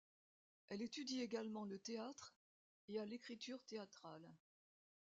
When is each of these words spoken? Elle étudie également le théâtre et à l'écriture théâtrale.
Elle 0.69 0.81
étudie 0.81 1.21
également 1.21 1.63
le 1.63 1.77
théâtre 1.77 2.33
et 2.87 2.99
à 2.99 3.05
l'écriture 3.05 3.63
théâtrale. 3.67 4.33